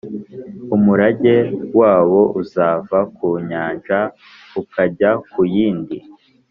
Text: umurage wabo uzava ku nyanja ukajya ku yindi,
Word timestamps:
umurage 0.75 1.35
wabo 1.79 2.21
uzava 2.41 2.99
ku 3.15 3.27
nyanja 3.49 3.99
ukajya 4.61 5.11
ku 5.31 5.41
yindi, 5.53 5.97